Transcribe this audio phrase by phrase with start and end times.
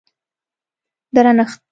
[1.15, 1.53] درنښت